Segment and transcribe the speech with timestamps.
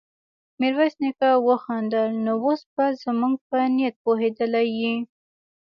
[0.59, 4.95] ميرويس نيکه وخندل: نو اوس به زموږ په نيت پوهېدلی يې؟